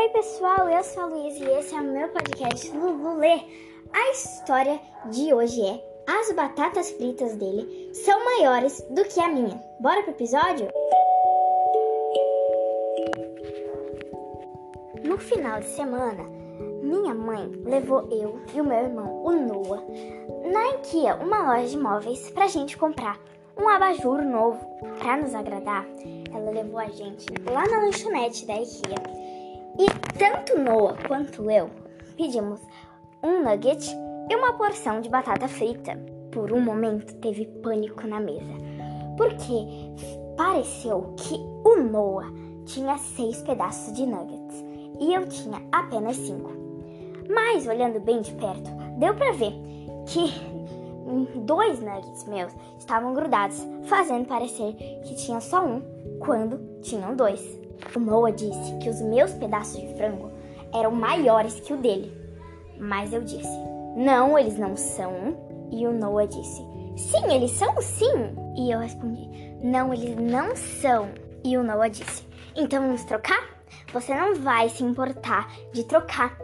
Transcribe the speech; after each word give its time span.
Oi, 0.00 0.08
pessoal, 0.10 0.68
eu 0.68 0.84
sou 0.84 1.02
a 1.02 1.06
Luiz 1.06 1.36
e 1.40 1.44
esse 1.44 1.74
é 1.74 1.80
o 1.80 1.82
meu 1.82 2.08
podcast 2.10 2.70
Lulu 2.70 3.16
Lê. 3.16 3.40
A 3.92 4.12
história 4.12 4.78
de 5.10 5.34
hoje 5.34 5.60
é: 5.60 5.84
as 6.06 6.30
batatas 6.36 6.92
fritas 6.92 7.34
dele 7.34 7.90
são 7.92 8.24
maiores 8.24 8.80
do 8.90 9.02
que 9.02 9.18
a 9.18 9.26
minha. 9.26 9.60
Bora 9.80 10.00
pro 10.04 10.12
episódio? 10.12 10.68
No 15.02 15.18
final 15.18 15.58
de 15.58 15.66
semana, 15.66 16.22
minha 16.80 17.12
mãe 17.12 17.50
levou 17.64 18.08
eu 18.12 18.40
e 18.54 18.60
o 18.60 18.64
meu 18.64 18.78
irmão, 18.78 19.24
o 19.24 19.32
Noah, 19.32 19.82
na 20.44 20.76
IKEA, 20.76 21.16
uma 21.16 21.42
loja 21.42 21.70
de 21.70 21.76
móveis, 21.76 22.30
pra 22.30 22.46
gente 22.46 22.78
comprar 22.78 23.18
um 23.56 23.68
abajur 23.68 24.22
novo. 24.22 24.64
Pra 25.00 25.16
nos 25.16 25.34
agradar, 25.34 25.84
ela 26.32 26.52
levou 26.52 26.78
a 26.78 26.86
gente 26.86 27.26
lá 27.50 27.66
na 27.66 27.80
lanchonete 27.80 28.46
da 28.46 28.54
IKEA. 28.54 29.37
E 29.78 29.86
tanto 30.18 30.58
Noah 30.58 30.96
quanto 31.06 31.48
eu 31.48 31.70
pedimos 32.16 32.60
um 33.22 33.44
nugget 33.44 33.94
e 34.28 34.34
uma 34.34 34.54
porção 34.54 35.00
de 35.00 35.08
batata 35.08 35.46
frita. 35.46 35.96
Por 36.32 36.52
um 36.52 36.60
momento 36.60 37.14
teve 37.20 37.46
pânico 37.46 38.06
na 38.06 38.18
mesa, 38.18 38.52
porque 39.16 39.54
pareceu 40.36 41.14
que 41.16 41.34
o 41.64 41.76
Noah 41.76 42.30
tinha 42.66 42.98
seis 42.98 43.40
pedaços 43.42 43.94
de 43.94 44.04
nuggets 44.04 44.64
e 45.00 45.14
eu 45.14 45.26
tinha 45.28 45.62
apenas 45.70 46.16
cinco. 46.16 46.50
Mas 47.32 47.66
olhando 47.66 48.00
bem 48.00 48.20
de 48.20 48.32
perto, 48.32 48.70
deu 48.98 49.14
para 49.14 49.32
ver 49.32 49.52
que 50.06 51.38
dois 51.40 51.80
nuggets 51.80 52.24
meus 52.26 52.52
estavam 52.78 53.14
grudados, 53.14 53.64
fazendo 53.84 54.26
parecer 54.26 54.74
que 55.04 55.14
tinha 55.14 55.40
só 55.40 55.64
um, 55.64 55.82
quando 56.18 56.80
tinham 56.80 57.14
dois. 57.14 57.67
O 57.94 58.00
Noah 58.00 58.32
disse 58.32 58.76
que 58.78 58.88
os 58.88 59.00
meus 59.00 59.32
pedaços 59.32 59.80
de 59.80 59.94
frango 59.94 60.30
eram 60.72 60.90
maiores 60.90 61.60
que 61.60 61.72
o 61.72 61.76
dele. 61.76 62.12
Mas 62.78 63.12
eu 63.12 63.22
disse: 63.22 63.58
Não, 63.96 64.38
eles 64.38 64.58
não 64.58 64.76
são. 64.76 65.36
E 65.70 65.86
o 65.86 65.92
Noah 65.92 66.26
disse: 66.26 66.62
Sim, 66.96 67.32
eles 67.32 67.52
são 67.52 67.80
sim. 67.80 68.34
E 68.56 68.70
eu 68.70 68.80
respondi: 68.80 69.28
Não, 69.62 69.92
eles 69.92 70.16
não 70.16 70.54
são. 70.56 71.08
E 71.44 71.56
o 71.56 71.62
Noah 71.62 71.88
disse: 71.88 72.22
Então 72.56 72.82
vamos 72.82 73.04
trocar? 73.04 73.42
Você 73.92 74.14
não 74.14 74.34
vai 74.34 74.68
se 74.68 74.84
importar 74.84 75.50
de 75.72 75.84
trocar 75.84 76.36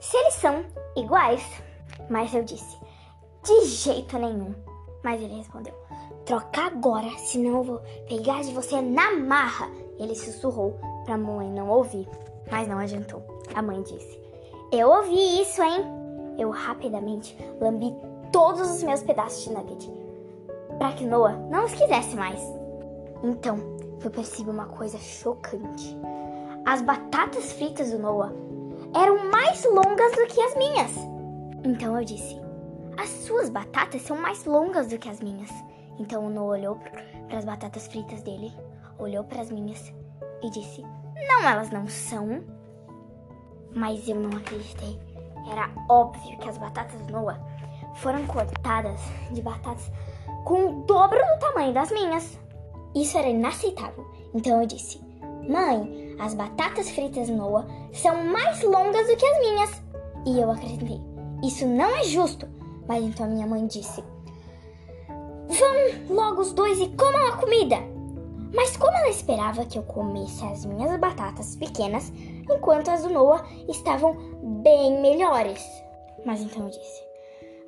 se 0.00 0.16
eles 0.16 0.34
são 0.34 0.64
iguais. 0.96 1.44
Mas 2.08 2.34
eu 2.34 2.42
disse: 2.42 2.78
De 3.44 3.64
jeito 3.66 4.18
nenhum. 4.18 4.54
Mas 5.02 5.20
ele 5.20 5.36
respondeu: 5.36 5.74
Troca 6.24 6.66
agora, 6.66 7.10
senão 7.18 7.58
eu 7.58 7.62
vou 7.64 7.78
pegar 8.08 8.42
de 8.42 8.52
você 8.52 8.80
na 8.80 9.16
marra. 9.16 9.68
Ele 10.02 10.16
sussurrou 10.16 10.76
para 11.04 11.14
a 11.14 11.18
mãe 11.18 11.48
não 11.48 11.68
ouvir, 11.70 12.08
mas 12.50 12.66
não 12.66 12.78
adiantou. 12.78 13.22
A 13.54 13.62
mãe 13.62 13.80
disse: 13.82 14.20
Eu 14.72 14.88
ouvi 14.88 15.40
isso, 15.40 15.62
hein? 15.62 15.84
Eu 16.36 16.50
rapidamente 16.50 17.36
lambi 17.60 17.94
todos 18.32 18.68
os 18.68 18.82
meus 18.82 19.02
pedaços 19.02 19.44
de 19.44 19.52
nugget 19.52 20.02
para 20.78 20.92
que 20.94 21.06
Noah 21.06 21.36
não 21.48 21.64
os 21.64 21.72
quisesse 21.72 22.16
mais. 22.16 22.40
Então, 23.22 23.56
eu 24.02 24.10
percebi 24.10 24.50
uma 24.50 24.66
coisa 24.66 24.98
chocante. 24.98 25.96
As 26.64 26.82
batatas 26.82 27.52
fritas 27.52 27.92
do 27.92 27.98
Noah 27.98 28.32
eram 28.94 29.30
mais 29.30 29.64
longas 29.64 30.12
do 30.12 30.26
que 30.26 30.40
as 30.40 30.56
minhas. 30.56 30.90
Então 31.64 31.96
eu 31.96 32.04
disse: 32.04 32.40
As 32.96 33.08
suas 33.08 33.48
batatas 33.48 34.02
são 34.02 34.16
mais 34.16 34.44
longas 34.44 34.88
do 34.88 34.98
que 34.98 35.08
as 35.08 35.20
minhas. 35.20 35.50
Então 36.00 36.26
o 36.26 36.30
Noah 36.30 36.58
olhou 36.58 36.76
para 37.28 37.38
as 37.38 37.44
batatas 37.44 37.86
fritas 37.86 38.22
dele, 38.22 38.52
olhou 39.02 39.24
para 39.24 39.42
as 39.42 39.50
minhas 39.50 39.92
e 40.42 40.50
disse: 40.50 40.82
Não, 41.28 41.48
elas 41.48 41.70
não 41.70 41.86
são. 41.86 42.42
Mas 43.74 44.06
eu 44.06 44.16
não 44.16 44.36
acreditei. 44.36 44.98
Era 45.50 45.70
óbvio 45.88 46.38
que 46.38 46.48
as 46.48 46.58
batatas 46.58 47.06
Noah 47.08 47.40
foram 47.96 48.26
cortadas 48.26 49.00
de 49.30 49.42
batatas 49.42 49.90
com 50.44 50.66
o 50.66 50.84
dobro 50.84 51.18
do 51.18 51.38
tamanho 51.40 51.72
das 51.72 51.90
minhas. 51.90 52.38
Isso 52.94 53.16
era 53.18 53.28
inaceitável. 53.28 54.06
Então 54.34 54.60
eu 54.60 54.66
disse: 54.66 55.00
Mãe, 55.48 56.16
as 56.18 56.34
batatas 56.34 56.90
fritas 56.90 57.28
Noah 57.28 57.66
são 57.92 58.24
mais 58.24 58.62
longas 58.62 59.06
do 59.06 59.16
que 59.16 59.26
as 59.26 59.40
minhas. 59.40 59.82
E 60.26 60.40
eu 60.40 60.50
acreditei. 60.50 61.00
Isso 61.42 61.66
não 61.66 61.96
é 61.96 62.04
justo. 62.04 62.46
Mas 62.86 63.02
então 63.02 63.28
minha 63.28 63.46
mãe 63.46 63.66
disse: 63.66 64.04
Vão 65.48 66.14
logo 66.16 66.42
os 66.42 66.52
dois 66.52 66.78
e 66.78 66.88
comam 66.90 67.28
a 67.28 67.36
comida. 67.36 67.91
Mas 68.54 68.76
como 68.76 68.96
ela 68.96 69.08
esperava 69.08 69.64
que 69.64 69.78
eu 69.78 69.82
comesse 69.82 70.44
as 70.44 70.64
minhas 70.64 70.98
batatas 70.98 71.56
pequenas, 71.56 72.12
enquanto 72.50 72.90
as 72.90 73.02
do 73.02 73.10
Noah 73.10 73.46
estavam 73.68 74.14
bem 74.62 75.00
melhores. 75.00 75.64
Mas 76.24 76.40
então 76.40 76.64
eu 76.64 76.70
disse: 76.70 77.04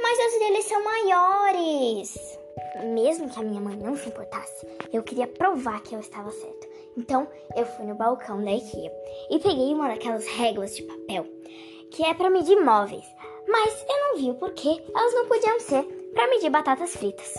Mas 0.00 0.18
as 0.18 0.38
deles 0.38 0.64
são 0.64 0.82
maiores. 0.82 2.38
Mesmo 2.94 3.28
que 3.28 3.38
a 3.38 3.42
minha 3.42 3.60
mãe 3.60 3.76
não 3.76 3.96
se 3.96 4.08
importasse, 4.08 4.66
eu 4.92 5.02
queria 5.02 5.26
provar 5.26 5.80
que 5.82 5.94
eu 5.94 6.00
estava 6.00 6.30
certa. 6.30 6.68
Então 6.96 7.28
eu 7.56 7.64
fui 7.64 7.86
no 7.86 7.94
balcão 7.94 8.42
da 8.42 8.50
IKEA 8.50 8.92
e 9.30 9.38
peguei 9.38 9.72
uma 9.72 9.88
daquelas 9.88 10.26
réguas 10.26 10.74
de 10.74 10.82
papel 10.82 11.26
que 11.90 12.04
é 12.04 12.14
para 12.14 12.30
medir 12.30 12.60
móveis, 12.60 13.04
mas 13.48 13.84
eu 13.88 13.98
não 13.98 14.16
vi 14.16 14.30
o 14.30 14.34
porquê 14.34 14.80
elas 14.94 15.14
não 15.14 15.26
podiam 15.26 15.58
ser 15.60 15.82
para 16.14 16.28
medir 16.28 16.50
batatas 16.50 16.94
fritas. 16.94 17.34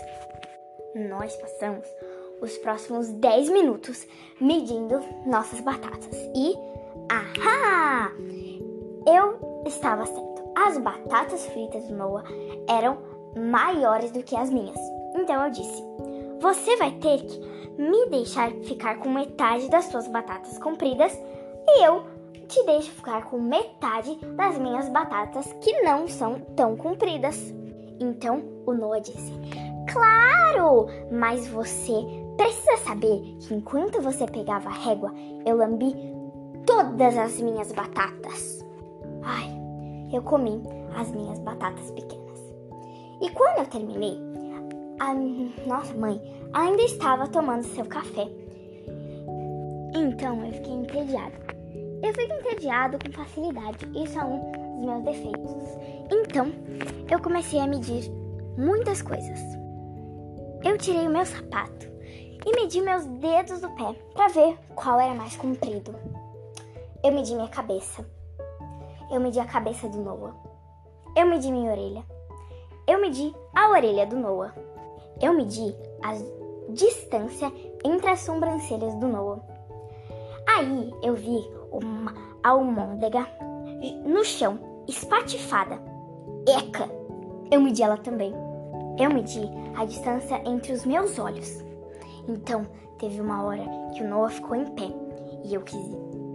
Nós 0.93 1.35
passamos 1.37 1.87
os 2.41 2.57
próximos 2.57 3.07
10 3.07 3.49
minutos 3.49 4.05
medindo 4.39 4.99
nossas 5.25 5.61
batatas 5.61 6.15
e 6.35 6.55
ahá! 7.09 8.11
Eu 9.05 9.63
estava 9.65 10.05
certo. 10.05 10.41
As 10.55 10.77
batatas 10.77 11.45
fritas 11.47 11.87
do 11.87 11.95
Noah 11.95 12.23
eram 12.67 12.97
maiores 13.35 14.11
do 14.11 14.23
que 14.23 14.35
as 14.35 14.49
minhas. 14.49 14.77
Então 15.15 15.43
eu 15.43 15.51
disse: 15.51 15.83
Você 16.39 16.75
vai 16.77 16.91
ter 16.91 17.19
que 17.23 17.39
me 17.77 18.07
deixar 18.09 18.51
ficar 18.63 18.97
com 18.97 19.09
metade 19.09 19.69
das 19.69 19.85
suas 19.85 20.07
batatas 20.07 20.57
compridas 20.57 21.17
e 21.67 21.83
eu 21.85 22.03
te 22.47 22.63
deixo 22.65 22.91
ficar 22.91 23.25
com 23.29 23.39
metade 23.39 24.15
das 24.35 24.57
minhas 24.57 24.89
batatas 24.89 25.51
que 25.61 25.81
não 25.81 26.07
são 26.07 26.39
tão 26.55 26.75
compridas. 26.75 27.53
Então 27.99 28.43
o 28.65 28.73
Noah 28.73 28.99
disse: 28.99 29.31
Claro! 29.91 30.87
Mas 31.11 31.47
você 31.47 32.20
precisa 32.37 32.77
saber 32.77 33.37
que 33.39 33.53
enquanto 33.53 34.01
você 34.01 34.25
pegava 34.25 34.69
a 34.69 34.73
régua, 34.73 35.13
eu 35.45 35.57
lambi 35.57 35.95
todas 36.65 37.17
as 37.17 37.39
minhas 37.41 37.71
batatas. 37.71 38.65
Ai, 39.23 39.49
eu 40.13 40.21
comi 40.21 40.61
as 40.95 41.11
minhas 41.11 41.39
batatas 41.39 41.91
pequenas. 41.91 42.39
E 43.21 43.29
quando 43.29 43.59
eu 43.59 43.65
terminei, 43.65 44.17
a 44.99 45.13
nossa 45.67 45.93
mãe 45.95 46.21
ainda 46.53 46.81
estava 46.83 47.27
tomando 47.27 47.63
seu 47.63 47.85
café. 47.85 48.27
Então 49.95 50.45
eu 50.45 50.53
fiquei 50.53 50.73
entediado. 50.73 51.33
Eu 52.03 52.13
fico 52.13 52.33
entediado 52.33 52.97
com 52.97 53.11
facilidade, 53.11 53.85
isso 53.95 54.19
é 54.19 54.23
um 54.23 54.51
dos 54.77 54.85
meus 54.85 55.03
defeitos. 55.03 55.51
Então 56.09 56.51
eu 57.09 57.21
comecei 57.21 57.59
a 57.59 57.67
medir 57.67 58.11
muitas 58.57 59.01
coisas. 59.01 59.39
Eu 60.63 60.77
tirei 60.77 61.07
o 61.07 61.11
meu 61.11 61.25
sapato 61.25 61.90
e 62.45 62.51
medi 62.55 62.81
meus 62.81 63.05
dedos 63.05 63.61
do 63.61 63.69
pé 63.71 63.93
para 64.13 64.27
ver 64.29 64.57
qual 64.75 64.99
era 64.99 65.13
mais 65.13 65.35
comprido. 65.35 65.93
Eu 67.03 67.11
medi 67.11 67.33
minha 67.35 67.47
cabeça. 67.47 68.05
Eu 69.11 69.19
medi 69.19 69.39
a 69.39 69.45
cabeça 69.45 69.87
do 69.89 69.99
Noah. 69.99 70.35
Eu 71.15 71.27
medi 71.27 71.51
minha 71.51 71.71
orelha. 71.71 72.03
Eu 72.87 73.01
medi 73.01 73.33
a 73.55 73.69
orelha 73.69 74.05
do 74.05 74.15
Noah. 74.15 74.53
Eu 75.21 75.33
medi 75.33 75.75
a 76.01 76.13
distância 76.69 77.51
entre 77.83 78.09
as 78.09 78.21
sobrancelhas 78.21 78.95
do 78.95 79.07
Noah. 79.07 79.41
Aí 80.47 80.93
eu 81.03 81.13
vi 81.15 81.47
uma 81.71 82.13
almôndega 82.43 83.27
no 84.05 84.23
chão, 84.23 84.59
espatifada. 84.87 85.79
Eca! 86.47 86.89
Eu 87.51 87.61
medi 87.61 87.83
ela 87.83 87.97
também. 87.97 88.33
Eu 88.99 89.09
medi 89.09 89.41
a 89.75 89.85
distância 89.85 90.41
entre 90.45 90.71
os 90.71 90.85
meus 90.85 91.19
olhos. 91.19 91.70
Então, 92.27 92.65
teve 92.99 93.19
uma 93.19 93.43
hora 93.43 93.63
que 93.93 94.03
o 94.03 94.07
Noah 94.07 94.29
ficou 94.29 94.55
em 94.55 94.65
pé 94.75 94.89
e 95.43 95.53
eu 95.53 95.61
quis 95.61 95.79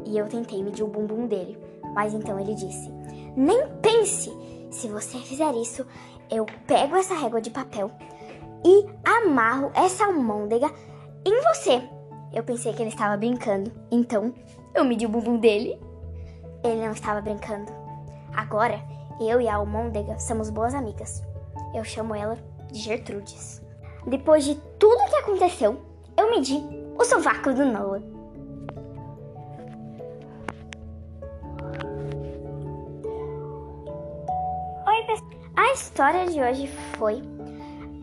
e 0.06 0.16
eu 0.16 0.28
tentei 0.28 0.62
medir 0.62 0.84
o 0.84 0.88
bumbum 0.88 1.26
dele. 1.26 1.58
Mas 1.94 2.14
então 2.14 2.38
ele 2.38 2.54
disse: 2.54 2.90
"Nem 3.36 3.68
pense! 3.82 4.30
Se 4.70 4.88
você 4.88 5.18
fizer 5.18 5.54
isso, 5.54 5.86
eu 6.30 6.44
pego 6.66 6.96
essa 6.96 7.14
régua 7.14 7.40
de 7.40 7.50
papel 7.50 7.90
e 8.64 8.86
amarro 9.04 9.70
essa 9.74 10.04
almôndega 10.04 10.70
em 11.24 11.40
você. 11.42 11.82
Eu 12.32 12.42
pensei 12.42 12.72
que 12.72 12.82
ele 12.82 12.90
estava 12.90 13.16
brincando, 13.16 13.72
então 13.90 14.34
eu 14.74 14.84
medi 14.84 15.06
o 15.06 15.08
bumbum 15.08 15.38
dele. 15.38 15.80
Ele 16.64 16.84
não 16.84 16.92
estava 16.92 17.20
brincando. 17.20 17.72
Agora, 18.34 18.80
eu 19.20 19.40
e 19.40 19.48
a 19.48 19.54
almôndega 19.54 20.18
somos 20.18 20.50
boas 20.50 20.74
amigas. 20.74 21.22
Eu 21.74 21.84
chamo 21.84 22.14
ela 22.14 22.36
de 22.70 22.80
Gertrudes. 22.80 23.62
Depois 24.06 24.44
de 24.44 24.54
tudo 24.78 25.02
o 25.02 25.10
que 25.10 25.16
aconteceu, 25.16 25.80
eu 26.16 26.30
medi 26.30 26.62
o 26.96 27.04
sovaco 27.04 27.52
do 27.52 27.64
Noah. 27.64 28.00
Oi, 34.86 35.02
pessoal. 35.06 35.30
A 35.56 35.72
história 35.72 36.26
de 36.26 36.40
hoje 36.40 36.68
foi: 36.96 37.20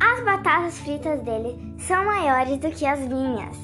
As 0.02 0.22
batatas 0.26 0.78
fritas 0.80 1.22
dele 1.22 1.74
são 1.80 2.04
maiores 2.04 2.58
do 2.58 2.70
que 2.70 2.86
as 2.86 3.00
minhas. 3.00 3.58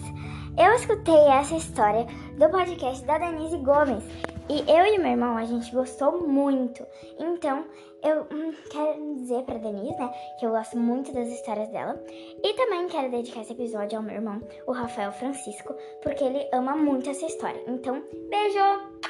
Eu 0.58 0.74
escutei 0.76 1.28
essa 1.28 1.58
história 1.58 2.06
do 2.38 2.50
podcast 2.50 3.04
da 3.06 3.18
Denise 3.18 3.58
Gomes 3.58 4.04
e 4.50 4.60
eu 4.70 4.86
e 4.86 4.98
meu 4.98 5.12
irmão 5.12 5.38
a 5.38 5.46
gente 5.46 5.72
gostou 5.74 6.28
muito. 6.28 6.86
Então 7.20 7.66
eu 8.04 8.22
hum, 8.32 8.54
quero 8.72 9.16
dizer 9.16 9.44
pra 9.44 9.58
Denise, 9.58 9.98
né, 9.98 10.12
que 10.40 10.46
eu 10.46 10.52
gosto 10.52 10.78
muito 10.78 11.14
das 11.14 11.28
histórias 11.28 11.70
dela 11.70 12.02
e 12.44 12.54
também 12.54 12.88
quero 12.88 13.12
dedicar 13.12 13.42
esse 13.42 13.54
episódio 13.54 13.98
ao 13.98 14.04
meu 14.04 14.16
irmão, 14.16 14.42
o 14.66 14.72
Rafael 14.72 15.12
Francisco, 15.12 15.76
porque 16.02 16.24
ele 16.24 16.48
ama 16.54 16.76
muito 16.76 17.10
essa 17.10 17.26
história. 17.26 17.62
Então, 17.68 18.02
beijo! 18.30 19.09